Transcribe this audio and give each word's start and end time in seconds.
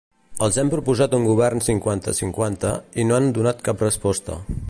Els 0.45 0.55
hem 0.61 0.69
proposat 0.73 1.13
un 1.17 1.27
govern 1.27 1.61
cinquanta-cinquanta, 1.67 2.73
i 3.03 3.07
no 3.09 3.19
han 3.19 3.31
donat 3.39 3.65
cap 3.71 3.87
resposta. 3.89 4.43